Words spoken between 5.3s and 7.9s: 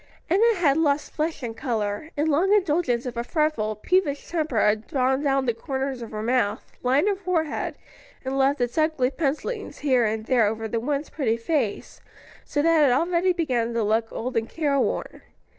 the corners of her mouth, lined her forehead,